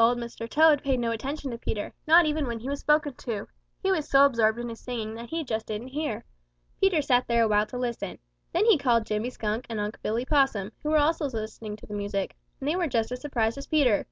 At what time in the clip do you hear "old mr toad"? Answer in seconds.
0.00-0.82